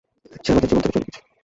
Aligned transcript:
সে 0.43 0.49
আমাদের 0.51 0.69
জীবন 0.69 0.81
থেকে 0.81 0.93
চলে 0.93 1.05
গিয়েছিল। 1.05 1.23